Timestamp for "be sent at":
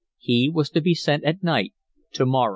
0.81-1.43